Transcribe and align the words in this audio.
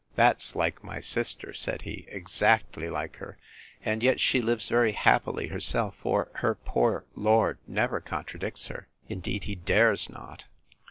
That's 0.15 0.55
like 0.55 0.83
my 0.83 0.99
sister! 0.99 1.53
said 1.53 1.83
he; 1.83 2.05
exactly 2.09 2.89
like 2.89 3.17
her; 3.17 3.37
and 3.85 4.01
yet 4.01 4.19
she 4.19 4.41
lives 4.41 4.67
very 4.67 4.93
happily 4.93 5.49
herself: 5.49 5.95
for 5.95 6.31
her 6.33 6.55
poor 6.55 7.05
lord 7.15 7.59
never 7.67 7.99
contradicts 7.99 8.65
her. 8.69 8.87
Indeed 9.09 9.43
he 9.43 9.53
dares 9.53 10.09
not. 10.09 10.45